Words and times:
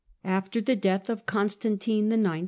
After 0.23 0.61
the 0.61 0.75
death 0.75 1.11
of 1.11 1.27
Constantine 1.27 2.11
IX. 2.11 2.39